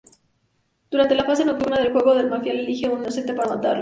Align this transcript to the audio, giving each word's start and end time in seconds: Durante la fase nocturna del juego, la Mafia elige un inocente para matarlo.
Durante 0.89 1.13
la 1.13 1.25
fase 1.25 1.45
nocturna 1.45 1.77
del 1.77 1.91
juego, 1.91 2.15
la 2.15 2.23
Mafia 2.23 2.53
elige 2.53 2.89
un 2.89 3.01
inocente 3.03 3.35
para 3.35 3.49
matarlo. 3.49 3.69